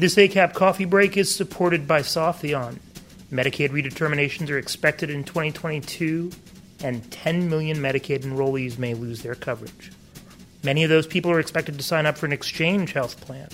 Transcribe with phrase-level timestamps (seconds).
[0.00, 2.78] This ACAP coffee break is supported by Softheon.
[3.30, 6.30] Medicaid redeterminations are expected in 2022,
[6.82, 9.92] and 10 million Medicaid enrollees may lose their coverage.
[10.64, 13.50] Many of those people are expected to sign up for an exchange health plan.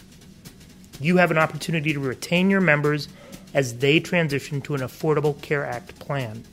[1.00, 3.08] You have an opportunity to retain your members
[3.52, 6.44] as they transition to an Affordable Care Act plan.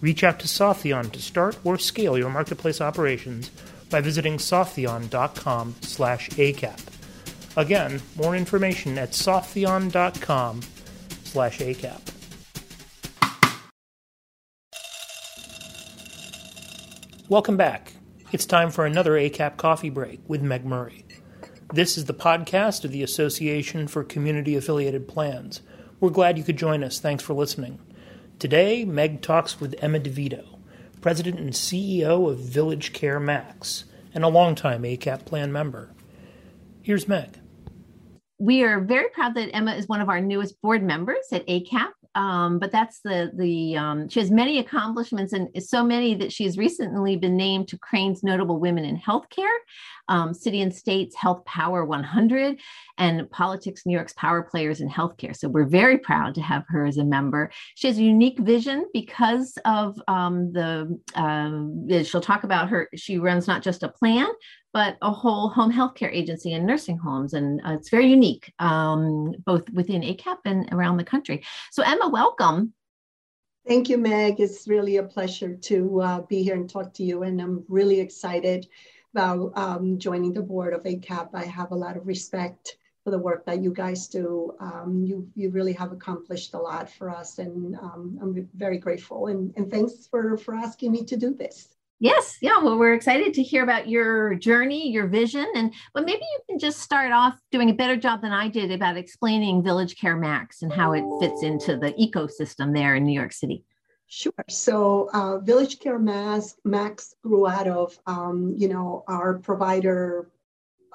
[0.00, 3.50] Reach out to Softheon to start or scale your marketplace operations
[3.90, 6.95] by visiting softheon.com slash ACAP.
[7.56, 10.60] Again, more information at softheon.com
[11.24, 12.00] slash ACAP.
[17.30, 17.94] Welcome back.
[18.30, 21.06] It's time for another ACAP coffee break with Meg Murray.
[21.72, 25.62] This is the podcast of the Association for Community Affiliated Plans.
[25.98, 27.00] We're glad you could join us.
[27.00, 27.80] Thanks for listening.
[28.38, 30.58] Today, Meg talks with Emma DeVito,
[31.00, 35.90] President and CEO of Village Care Max, and a longtime ACAP plan member.
[36.82, 37.38] Here's Meg
[38.38, 41.90] we are very proud that Emma is one of our newest board members at ACAP.
[42.16, 46.56] Um, but that's the the um, she has many accomplishments and so many that she's
[46.56, 49.54] recently been named to Crain's Notable Women in Healthcare,
[50.08, 52.58] um, City and States Health Power 100,
[52.96, 55.36] and Politics New York's Power Players in Healthcare.
[55.36, 57.50] So we're very proud to have her as a member.
[57.74, 62.88] She has a unique vision because of um, the um, she'll talk about her.
[62.96, 64.28] She runs not just a plan,
[64.76, 67.32] but a whole home healthcare agency and nursing homes.
[67.32, 71.42] And uh, it's very unique, um, both within ACAP and around the country.
[71.70, 72.74] So, Emma, welcome.
[73.66, 74.38] Thank you, Meg.
[74.38, 77.22] It's really a pleasure to uh, be here and talk to you.
[77.22, 78.68] And I'm really excited
[79.14, 81.30] about um, joining the board of ACAP.
[81.32, 84.52] I have a lot of respect for the work that you guys do.
[84.60, 89.28] Um, you, you really have accomplished a lot for us, and um, I'm very grateful.
[89.28, 91.75] And, and thanks for, for asking me to do this.
[91.98, 92.58] Yes, yeah.
[92.58, 96.58] Well, we're excited to hear about your journey, your vision, and but maybe you can
[96.58, 100.60] just start off doing a better job than I did about explaining Village Care Max
[100.60, 103.64] and how it fits into the ecosystem there in New York City.
[104.08, 104.32] Sure.
[104.48, 110.30] So, uh, Village Care Max, Max grew out of, um, you know, our provider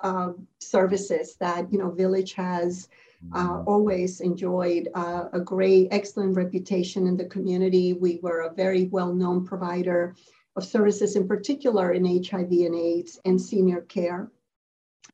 [0.03, 2.89] uh, services that you know Village has
[3.35, 7.93] uh, always enjoyed uh, a great, excellent reputation in the community.
[7.93, 10.15] We were a very well-known provider
[10.55, 14.31] of services, in particular in HIV and AIDS and senior care.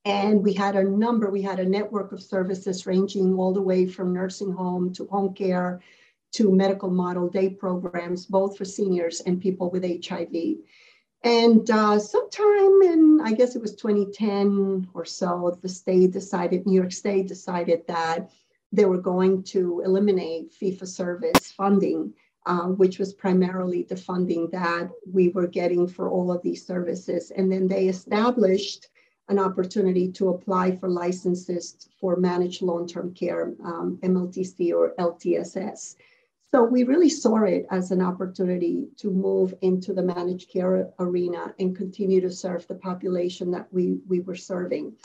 [0.05, 3.87] And we had a number, we had a network of services ranging all the way
[3.87, 5.81] from nursing home to home care
[6.33, 10.57] to medical model day programs, both for seniors and people with HIV.
[11.23, 16.75] And uh, sometime in, I guess it was 2010 or so, the state decided, New
[16.75, 18.29] York State decided that
[18.71, 22.13] they were going to eliminate for service funding
[22.47, 27.29] uh, which was primarily the funding that we were getting for all of these services.
[27.31, 28.87] And then they established
[29.27, 35.97] an opportunity to apply for licenses for managed long-term care, um, MLTC or LTSS.
[36.49, 41.53] So we really saw it as an opportunity to move into the managed care arena
[41.59, 44.95] and continue to serve the population that we, we were serving.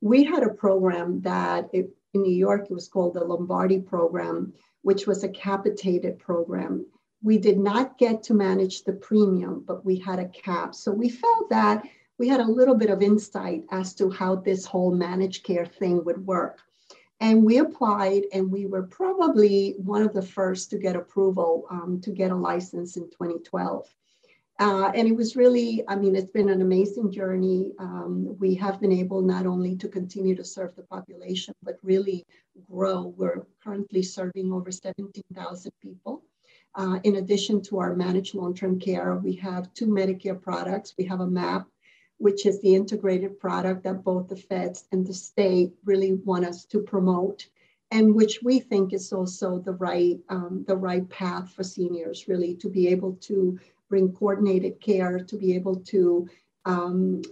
[0.00, 4.54] We had a program that it, in New York, it was called the Lombardi program,
[4.86, 6.86] which was a capitated program.
[7.20, 10.76] We did not get to manage the premium, but we had a cap.
[10.76, 11.82] So we felt that
[12.18, 16.04] we had a little bit of insight as to how this whole managed care thing
[16.04, 16.60] would work.
[17.18, 22.00] And we applied, and we were probably one of the first to get approval um,
[22.04, 23.92] to get a license in 2012.
[24.58, 27.72] Uh, and it was really, I mean, it's been an amazing journey.
[27.78, 32.24] Um, we have been able not only to continue to serve the population, but really
[32.70, 33.14] grow.
[33.18, 36.22] We're currently serving over 17,000 people.
[36.74, 40.94] Uh, in addition to our managed long-term care, we have two Medicare products.
[40.96, 41.66] We have a MAP,
[42.18, 46.64] which is the integrated product that both the feds and the state really want us
[46.66, 47.46] to promote,
[47.90, 52.54] and which we think is also the right um, the right path for seniors, really
[52.56, 53.58] to be able to
[53.88, 56.28] bring coordinated care, to be able to
[56.64, 57.22] um,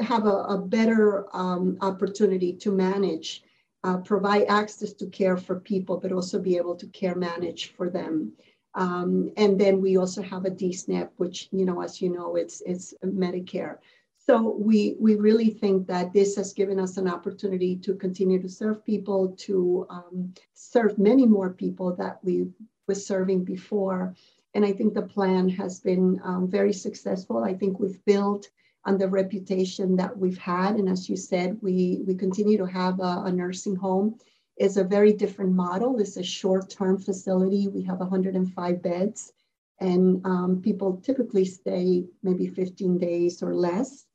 [0.00, 3.42] have a, a better um, opportunity to manage,
[3.84, 7.88] uh, provide access to care for people, but also be able to care manage for
[7.88, 8.32] them.
[8.74, 12.62] Um, and then we also have a DSNP, which, you know, as you know, it's,
[12.66, 13.78] it's Medicare.
[14.18, 18.48] So we, we really think that this has given us an opportunity to continue to
[18.48, 22.46] serve people, to um, serve many more people that we
[22.86, 24.14] were serving before,
[24.54, 27.44] and I think the plan has been um, very successful.
[27.44, 28.48] I think we've built
[28.84, 30.76] on the reputation that we've had.
[30.76, 34.18] And as you said, we, we continue to have a, a nursing home.
[34.56, 35.98] It's a very different model.
[36.00, 37.68] It's a short-term facility.
[37.68, 39.32] We have 105 beds
[39.80, 44.06] and um, people typically stay maybe 15 days or less.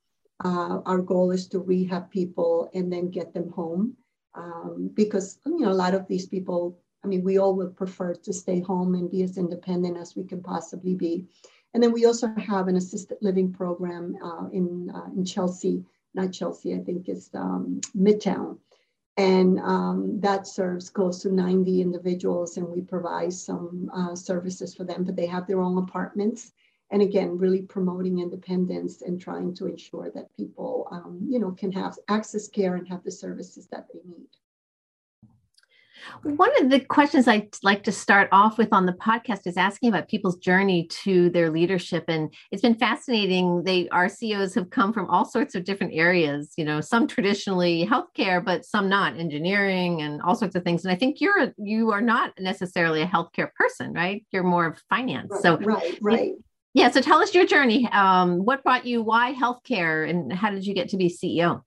[0.43, 3.95] Uh, our goal is to rehab people and then get them home.
[4.35, 6.77] um, because you know a lot of these people.
[7.05, 10.23] I mean, we all would prefer to stay home and be as independent as we
[10.23, 11.27] can possibly be.
[11.75, 15.83] And then we also have an assisted living program uh, in uh, in Chelsea,
[16.15, 18.57] not Chelsea, I think it's um, Midtown,
[19.17, 24.83] and um, that serves close to 90 individuals, and we provide some uh, services for
[24.83, 25.03] them.
[25.03, 26.53] But they have their own apartments,
[26.89, 31.71] and again, really promoting independence and trying to ensure that people, um, you know, can
[31.73, 34.29] have access care and have the services that they need.
[36.23, 39.89] One of the questions I'd like to start off with on the podcast is asking
[39.89, 42.05] about people's journey to their leadership.
[42.07, 43.63] And it's been fascinating.
[43.63, 47.85] They our CEOs have come from all sorts of different areas, you know, some traditionally
[47.85, 50.85] healthcare, but some not, engineering and all sorts of things.
[50.85, 54.25] And I think you're you are not necessarily a healthcare person, right?
[54.31, 55.29] You're more of finance.
[55.31, 56.31] Right, so right, right.
[56.73, 56.91] Yeah.
[56.91, 57.87] So tell us your journey.
[57.91, 59.01] Um, what brought you?
[59.01, 61.61] Why healthcare, and how did you get to be CEO?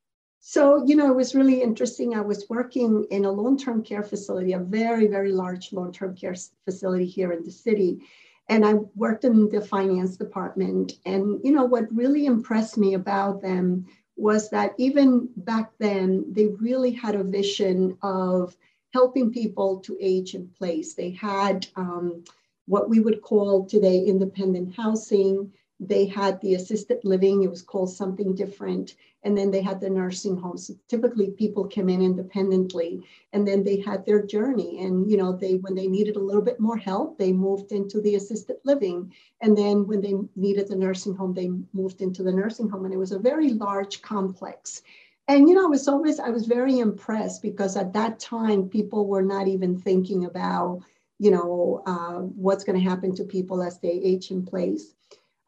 [0.50, 2.14] So, you know, it was really interesting.
[2.14, 6.16] I was working in a long term care facility, a very, very large long term
[6.16, 6.34] care
[6.64, 8.00] facility here in the city.
[8.48, 10.92] And I worked in the finance department.
[11.04, 13.84] And, you know, what really impressed me about them
[14.16, 18.56] was that even back then, they really had a vision of
[18.94, 20.94] helping people to age in place.
[20.94, 22.24] They had um,
[22.64, 25.52] what we would call today independent housing.
[25.78, 28.94] They had the assisted living, it was called something different.
[29.25, 30.70] And then they had the nursing homes.
[30.88, 34.85] Typically people came in independently and then they had their journey.
[34.85, 38.00] And, you know, they, when they needed a little bit more help, they moved into
[38.00, 39.12] the assisted living.
[39.41, 42.85] And then when they needed the nursing home, they moved into the nursing home.
[42.85, 44.82] And it was a very large complex.
[45.26, 49.06] And, you know, I was always, I was very impressed because at that time, people
[49.06, 50.81] were not even thinking about,
[51.19, 54.94] you know, uh, what's going to happen to people as they age in place.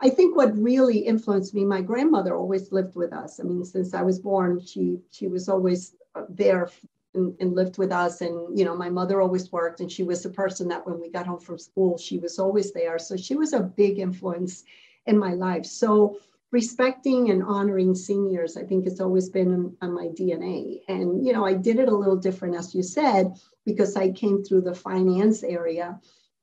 [0.02, 3.38] I think what really influenced me, my grandmother always lived with us.
[3.38, 5.94] I mean, since I was born, she she was always
[6.28, 6.70] there
[7.14, 8.20] and, and, lived with us.
[8.22, 11.10] And you know, my mother always worked, and she was the person that when we
[11.10, 12.98] got home from school, she was always there.
[12.98, 14.64] So she was a big influence
[15.06, 15.66] in my life.
[15.66, 16.18] So
[16.50, 20.80] respecting and honoring seniors, I think it's always been on my DNA.
[20.88, 23.34] And you know, I did it a little different, as you said,
[23.66, 26.00] because I came through the finance area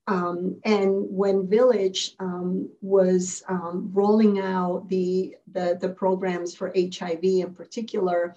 [0.08, 7.24] um, and when Village um, was um, rolling out the, the, the, programs for HIV
[7.24, 8.34] in particular,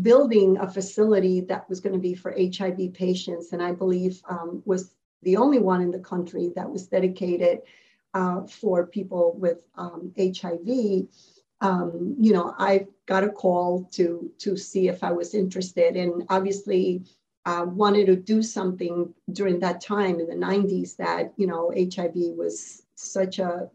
[0.00, 4.62] building a facility that was going to be for HIV patients, and I believe um,
[4.64, 7.62] was the only one in the country that was dedicated
[8.14, 10.68] uh, for people with HIV.
[10.68, 11.08] Um,
[11.60, 16.24] um, you know, I got a call to to see if I was interested, and
[16.28, 17.02] obviously
[17.48, 22.16] uh, wanted to do something during that time in the 90s that you know hiv
[22.42, 23.70] was such a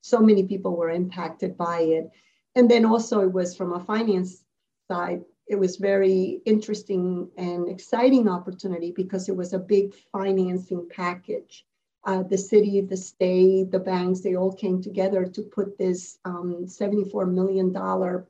[0.00, 2.06] so many people were impacted by it.
[2.54, 4.44] And then also it was from a finance
[4.88, 11.64] side it was very interesting and exciting opportunity because it was a big financing package.
[12.04, 16.66] Uh, the city the state the banks they all came together to put this um,
[16.66, 17.68] $74 million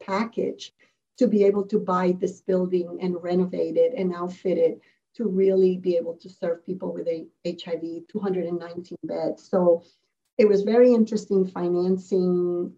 [0.00, 0.72] package
[1.18, 4.80] to be able to buy this building and renovate it and outfit it
[5.14, 9.48] to really be able to serve people with a HIV, 219 beds.
[9.48, 9.82] So
[10.36, 12.72] it was very interesting financing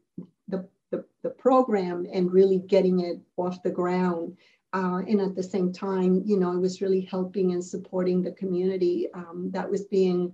[0.46, 4.36] the, the, the program and really getting it off the ground.
[4.72, 8.32] Uh, and at the same time, you know, it was really helping and supporting the
[8.32, 10.32] community um, that was being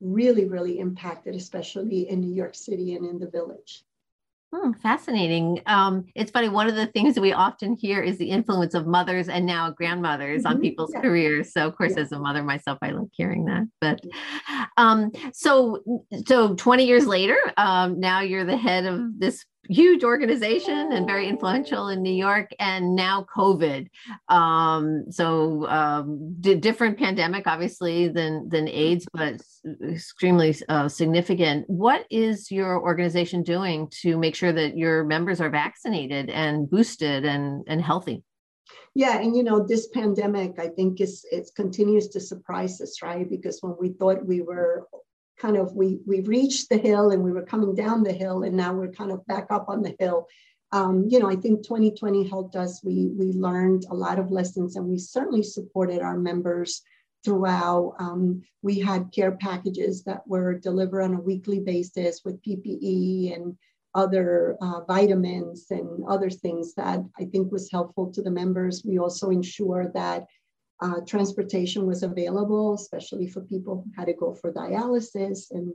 [0.00, 3.84] really, really impacted, especially in New York City and in the village.
[4.52, 5.62] Hmm, fascinating.
[5.66, 6.48] Um, it's funny.
[6.48, 9.70] One of the things that we often hear is the influence of mothers and now
[9.70, 10.54] grandmothers mm-hmm.
[10.54, 11.02] on people's yeah.
[11.02, 11.52] careers.
[11.52, 12.02] So, of course, yeah.
[12.02, 13.68] as a mother myself, I like hearing that.
[13.80, 14.00] But
[14.76, 15.82] um, so,
[16.26, 21.28] so 20 years later, um, now you're the head of this huge organization and very
[21.28, 23.88] influential in New York, and now COVID.
[24.28, 29.40] Um, so um, different pandemic, obviously, than than AIDS, but
[29.88, 31.70] extremely uh, significant.
[31.70, 37.24] What is your organization doing to make sure that your members are vaccinated and boosted
[37.24, 38.24] and and healthy?
[38.94, 43.28] Yeah, and you know, this pandemic, I think is it continues to surprise us, right?
[43.28, 44.88] Because when we thought we were
[45.40, 48.56] kind of we we reached the hill and we were coming down the hill and
[48.56, 50.26] now we're kind of back up on the hill.
[50.72, 52.80] Um, you know i think 2020 helped us.
[52.84, 56.82] We we learned a lot of lessons and we certainly supported our members
[57.24, 57.96] throughout.
[57.98, 63.56] Um, we had care packages that were delivered on a weekly basis with ppe and
[63.96, 68.84] other uh, vitamins and other things that i think was helpful to the members.
[68.84, 70.26] We also ensure that
[70.80, 75.50] uh, transportation was available, especially for people who had to go for dialysis.
[75.50, 75.72] And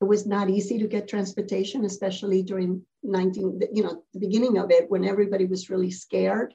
[0.00, 4.70] it was not easy to get transportation, especially during 19, you know, the beginning of
[4.70, 6.54] it when everybody was really scared.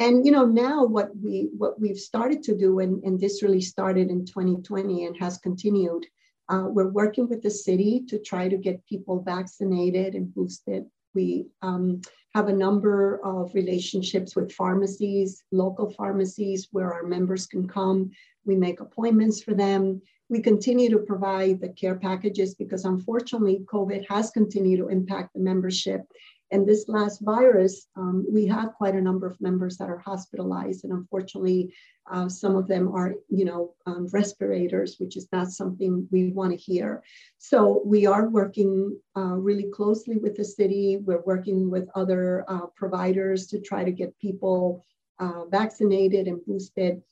[0.00, 3.60] And you know now what we what we've started to do, and, and this really
[3.60, 6.06] started in 2020 and has continued.
[6.48, 10.86] Uh, we're working with the city to try to get people vaccinated and boosted.
[11.14, 12.00] We um,
[12.34, 18.10] have a number of relationships with pharmacies, local pharmacies, where our members can come.
[18.44, 20.00] We make appointments for them.
[20.28, 25.40] We continue to provide the care packages because unfortunately, COVID has continued to impact the
[25.40, 26.02] membership.
[26.52, 30.84] And this last virus, um, we have quite a number of members that are hospitalized,
[30.84, 31.72] and unfortunately,
[32.10, 36.50] uh, some of them are, you know, um, respirators, which is not something we want
[36.50, 37.02] to hear.
[37.38, 40.96] So we are working uh, really closely with the city.
[40.96, 44.84] We're working with other uh, providers to try to get people
[45.20, 47.02] uh, vaccinated and boosted.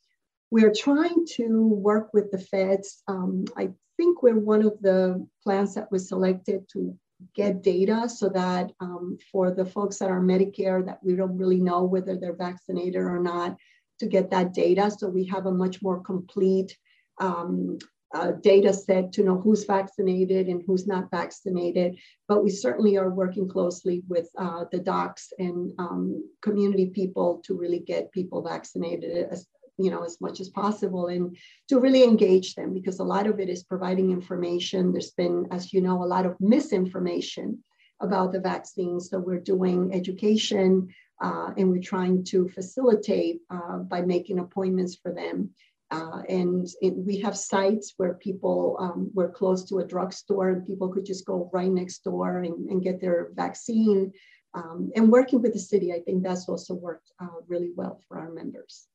[0.50, 3.02] We're trying to work with the feds.
[3.07, 6.99] Um, I think we're one of the plans that was selected to
[7.34, 11.60] get data so that um, for the folks that are Medicare that we don't really
[11.60, 13.56] know whether they're vaccinated or not,
[13.98, 16.76] to get that data so we have a much more complete
[17.20, 17.78] um,
[18.14, 21.96] uh, data set to know who's vaccinated and who's not vaccinated.
[22.26, 27.54] But we certainly are working closely with uh, the docs and um, community people to
[27.54, 29.46] really get people vaccinated as,
[29.78, 31.37] you know, as much as possible and
[31.68, 34.92] to really engage them because a lot of it is providing information.
[34.92, 37.62] There's been, as you know, a lot of misinformation
[38.00, 39.08] about the vaccines.
[39.08, 40.88] So we're doing education
[41.20, 45.50] uh, and we're trying to facilitate uh, by making appointments for them.
[45.90, 50.66] Uh, and it, we have sites where people, um, we're close to a drugstore and
[50.66, 54.12] people could just go right next door and, and get their vaccine.
[54.54, 58.18] Um, and working with the city, I think that's also worked uh, really well for
[58.18, 58.87] our members.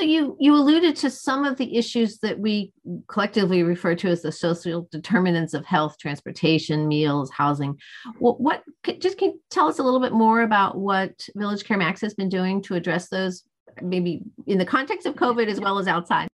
[0.00, 2.72] So you you alluded to some of the issues that we
[3.06, 7.78] collectively refer to as the social determinants of health, transportation, meals, housing.
[8.18, 8.62] What, what
[8.98, 12.14] just can you tell us a little bit more about what Village Care Max has
[12.14, 13.44] been doing to address those,
[13.82, 16.28] maybe in the context of COVID as well as outside?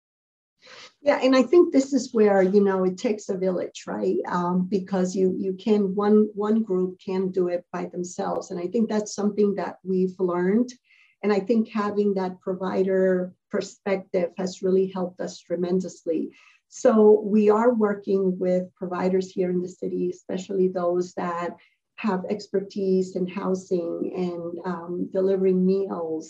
[1.00, 4.18] Yeah, and I think this is where you know it takes a village, right?
[4.28, 8.66] Um, because you you can one one group can do it by themselves, and I
[8.66, 10.70] think that's something that we've learned
[11.24, 16.22] and I think having that provider perspective has really helped us tremendously.
[16.68, 16.92] So
[17.36, 21.50] we are working with providers here in the city, especially those that
[22.06, 23.92] have expertise in housing
[24.26, 26.24] and um, delivering meals.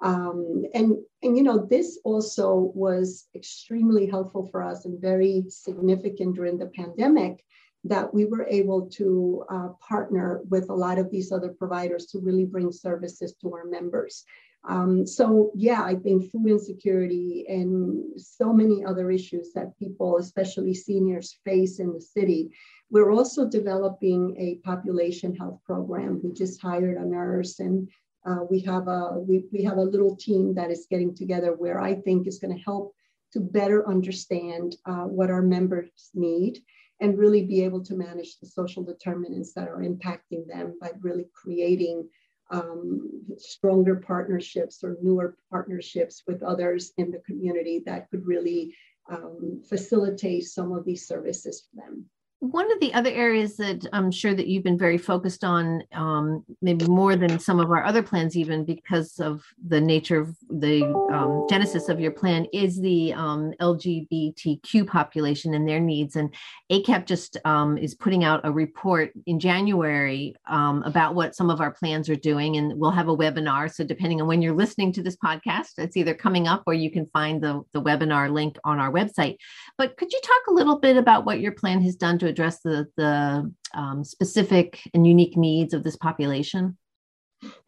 [0.00, 0.88] Um, and,
[1.24, 6.72] and, you know, this also was extremely helpful for us and very significant during the
[6.80, 7.44] pandemic
[7.92, 12.20] that we were able to uh, partner with a lot of these other providers to
[12.20, 14.24] really bring services to our members.
[14.64, 20.74] Um, so yeah, I think food insecurity and so many other issues that people, especially
[20.74, 22.50] seniors, face in the city.
[22.90, 26.20] We're also developing a population health program.
[26.22, 27.88] We just hired a nurse and
[28.26, 31.80] uh, we have a we, we have a little team that is getting together where
[31.80, 32.94] I think is going to help
[33.32, 36.58] to better understand uh, what our members need
[37.00, 41.26] and really be able to manage the social determinants that are impacting them by really
[41.32, 42.08] creating
[42.50, 48.74] um, stronger partnerships or newer partnerships with others in the community that could really
[49.10, 52.04] um, facilitate some of these services for them
[52.40, 56.44] one of the other areas that I'm sure that you've been very focused on, um,
[56.62, 60.84] maybe more than some of our other plans, even because of the nature of the
[61.12, 66.14] um, genesis of your plan, is the um, LGBTQ population and their needs.
[66.14, 66.32] And
[66.70, 71.60] ACAP just um, is putting out a report in January um, about what some of
[71.60, 73.72] our plans are doing, and we'll have a webinar.
[73.72, 76.90] So depending on when you're listening to this podcast, it's either coming up or you
[76.92, 79.38] can find the the webinar link on our website.
[79.76, 82.60] But could you talk a little bit about what your plan has done to address
[82.60, 86.76] the, the um, specific and unique needs of this population?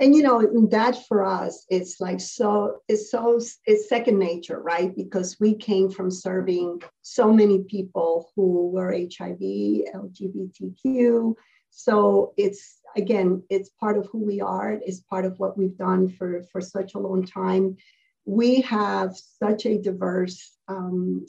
[0.01, 2.81] And you know that for us, it's like so.
[2.89, 3.41] It's so.
[3.67, 4.95] It's second nature, right?
[4.97, 11.35] Because we came from serving so many people who were HIV, LGBTQ.
[11.71, 14.73] So it's again, it's part of who we are.
[14.85, 17.77] It's part of what we've done for for such a long time.
[18.25, 21.27] We have such a diverse um,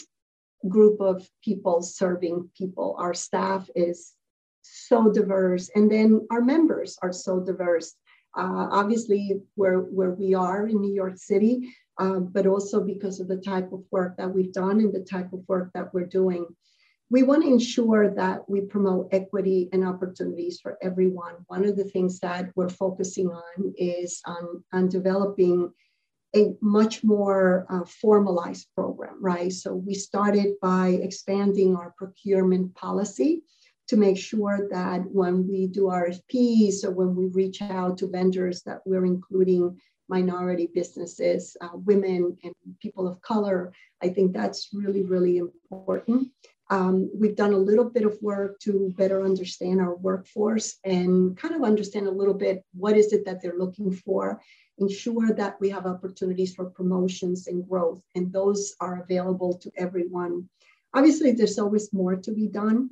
[0.68, 2.96] group of people serving people.
[3.00, 4.14] Our staff is
[4.62, 7.94] so diverse, and then our members are so diverse.
[8.38, 13.28] Uh, obviously, where, where we are in New York City, uh, but also because of
[13.28, 16.46] the type of work that we've done and the type of work that we're doing.
[17.10, 21.36] We want to ensure that we promote equity and opportunities for everyone.
[21.48, 25.74] One of the things that we're focusing on is on, on developing
[26.36, 29.52] a much more uh, formalized program, right?
[29.52, 33.44] So we started by expanding our procurement policy
[33.90, 38.62] to make sure that when we do RFPs or when we reach out to vendors
[38.64, 39.78] that we're including
[40.12, 43.72] minority businesses, uh, women, and people of color.
[44.04, 46.28] I think that's really, really important.
[46.70, 51.56] Um, we've done a little bit of work to better understand our workforce and kind
[51.56, 54.42] of understand a little bit what is it that they're looking for,
[54.82, 60.50] ensure that we have opportunities for promotions and growth, and those are available to everyone.
[60.94, 62.90] Obviously, there's always more to be done,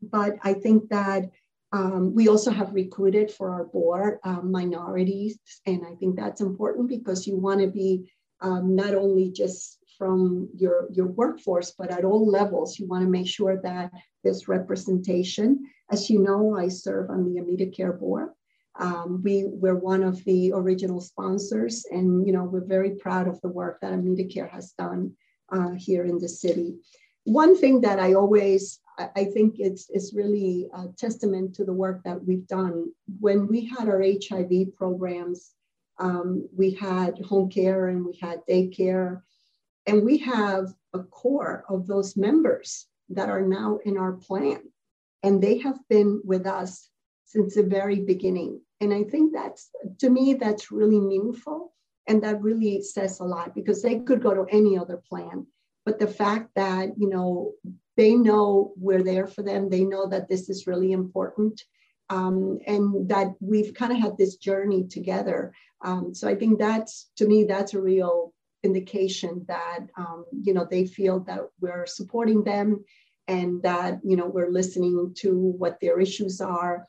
[0.00, 1.30] but I think that
[1.72, 6.88] um, we also have recruited for our board um, minorities, and I think that's important
[6.88, 8.10] because you want to be
[8.40, 13.10] um, not only just from your, your workforce, but at all levels, you want to
[13.10, 13.90] make sure that
[14.22, 15.68] there's representation.
[15.90, 18.28] As you know, I serve on the Amida Care board.
[18.78, 23.40] Um, we were one of the original sponsors, and you know we're very proud of
[23.40, 25.12] the work that Amida Care has done
[25.50, 26.76] uh, here in the city.
[27.24, 32.02] One thing that I always I think it's, it's really a testament to the work
[32.04, 32.92] that we've done.
[33.20, 35.52] When we had our HIV programs,
[35.98, 39.22] um, we had home care and we had daycare
[39.86, 44.60] and we have a core of those members that are now in our plan.
[45.22, 46.90] And they have been with us
[47.28, 48.60] since the very beginning.
[48.80, 49.70] And I think that's,
[50.00, 51.74] to me, that's really meaningful.
[52.06, 55.46] And that really says a lot because they could go to any other plan.
[55.84, 57.52] But the fact that, you know,
[57.96, 61.62] they know we're there for them, they know that this is really important.
[62.10, 65.52] Um, and that we've kind of had this journey together.
[65.84, 68.32] Um, so I think that's, to me, that's a real
[68.62, 72.84] indication that um, you know they feel that we're supporting them
[73.28, 76.86] and that you know we're listening to what their issues are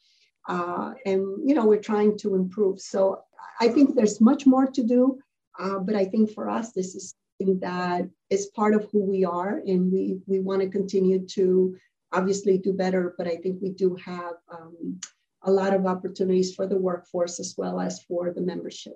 [0.50, 2.82] uh, and you know we're trying to improve.
[2.82, 3.24] So
[3.60, 5.20] i think there's much more to do
[5.60, 9.24] uh, but i think for us this is something that is part of who we
[9.26, 11.76] are and we we want to continue to
[12.12, 15.00] obviously do better but i think we do have um,
[15.44, 18.96] a lot of opportunities for the workforce as well as for the membership.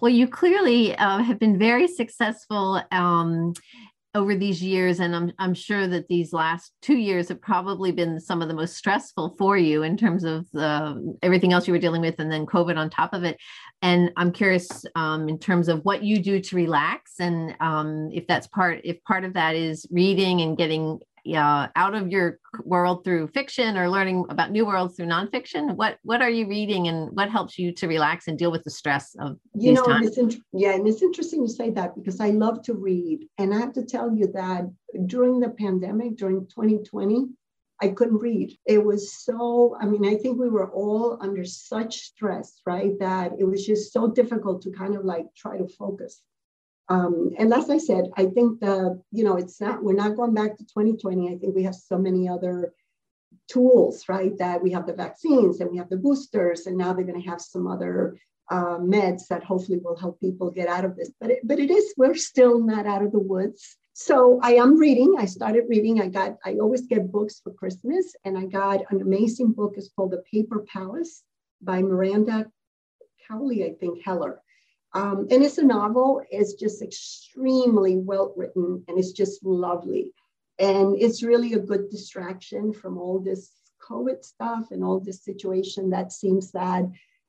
[0.00, 3.52] Well, you clearly uh, have been very successful um,
[4.14, 8.18] over these years, and I'm, I'm sure that these last two years have probably been
[8.18, 11.78] some of the most stressful for you in terms of the, everything else you were
[11.78, 13.38] dealing with, and then COVID on top of it.
[13.82, 18.26] And I'm curious um, in terms of what you do to relax, and um, if
[18.26, 23.04] that's part, if part of that is reading and getting uh, out of your world
[23.04, 25.76] through fiction or learning about new worlds through nonfiction?
[25.76, 28.70] What what are you reading and what helps you to relax and deal with the
[28.70, 30.16] stress of you know times?
[30.16, 33.58] It's yeah, and it's interesting you say that because I love to read, and I
[33.58, 34.70] have to tell you that
[35.06, 37.26] during the pandemic, during 2020.
[37.82, 38.58] I couldn't read.
[38.66, 42.92] It was so, I mean, I think we were all under such stress, right?
[42.98, 46.20] That it was just so difficult to kind of like try to focus.
[46.90, 50.34] Um, and as I said, I think the, you know, it's not, we're not going
[50.34, 51.28] back to 2020.
[51.28, 52.74] I think we have so many other
[53.48, 54.36] tools, right?
[54.38, 57.28] That we have the vaccines and we have the boosters, and now they're going to
[57.28, 58.18] have some other
[58.50, 61.12] uh, meds that hopefully will help people get out of this.
[61.20, 63.76] But it, but it is, we're still not out of the woods.
[63.92, 65.14] So I am reading.
[65.16, 66.00] I started reading.
[66.00, 69.74] I got, I always get books for Christmas, and I got an amazing book.
[69.76, 71.22] It's called The Paper Palace
[71.62, 72.50] by Miranda
[73.28, 74.42] Cowley, I think, Heller.
[74.92, 76.22] Um, and it's a novel.
[76.30, 80.12] It's just extremely well written and it's just lovely.
[80.58, 83.52] And it's really a good distraction from all this
[83.88, 86.84] COVID stuff and all this situation that seems that,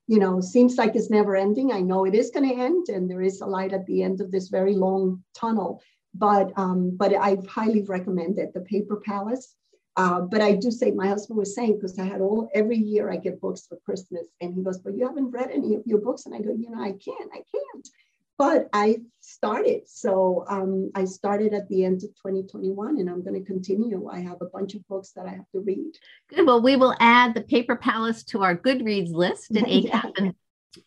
[0.08, 1.72] you know, seems like it's never ending.
[1.72, 4.22] I know it is going to end and there is a light at the end
[4.22, 5.82] of this very long tunnel.
[6.14, 8.54] But um, but I highly recommend it.
[8.54, 9.56] The Paper Palace.
[9.98, 13.12] Uh, but I do say, my husband was saying, because I had all, every year
[13.12, 14.28] I get books for Christmas.
[14.40, 16.26] And he goes, but you haven't read any of your books.
[16.26, 17.90] And I go, you know, I can't, I can't.
[18.38, 19.82] But I started.
[19.88, 24.10] So um, I started at the end of 2021 and I'm going to continue.
[24.10, 25.92] I have a bunch of books that I have to read.
[26.30, 26.48] Good.
[26.48, 30.14] Well, we will add the Paper Palace to our Goodreads list at ACAP.
[30.18, 30.34] And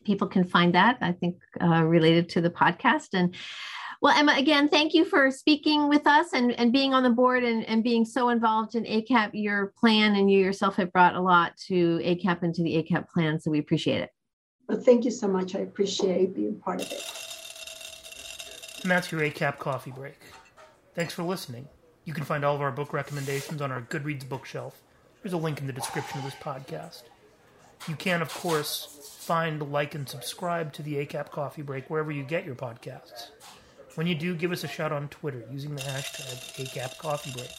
[0.05, 3.11] people can find that, I think, uh, related to the podcast.
[3.13, 3.37] And
[4.05, 7.43] well, Emma, again, thank you for speaking with us and, and being on the board
[7.43, 9.31] and, and being so involved in ACAP.
[9.33, 13.09] Your plan and you yourself have brought a lot to ACAP and to the ACAP
[13.09, 14.11] plan, so we appreciate it.
[14.69, 15.55] Well, thank you so much.
[15.55, 17.03] I appreciate being part of it.
[18.83, 20.21] And that's your ACAP coffee break.
[20.95, 21.67] Thanks for listening.
[22.05, 24.83] You can find all of our book recommendations on our Goodreads bookshelf.
[25.23, 27.05] There's a link in the description of this podcast.
[27.89, 32.23] You can, of course, find, like, and subscribe to the ACAP Coffee Break wherever you
[32.23, 33.31] get your podcasts.
[33.95, 37.53] When you do, give us a shout on Twitter using the hashtag ACAPCoffeeBreak.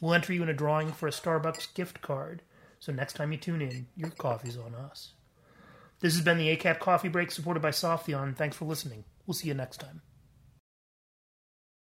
[0.00, 2.42] We'll enter you in a drawing for a Starbucks gift card,
[2.78, 5.12] so next time you tune in, your coffee's on us.
[5.98, 8.36] This has been the ACAP Coffee Break supported by Softheon.
[8.36, 9.04] Thanks for listening.
[9.26, 10.00] We'll see you next time.